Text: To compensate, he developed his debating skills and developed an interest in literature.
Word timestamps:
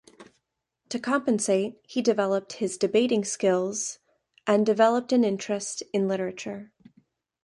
To 0.89 0.97
compensate, 0.97 1.79
he 1.83 2.01
developed 2.01 2.53
his 2.53 2.75
debating 2.75 3.23
skills 3.23 3.99
and 4.47 4.65
developed 4.65 5.13
an 5.13 5.23
interest 5.23 5.83
in 5.93 6.07
literature. 6.07 6.71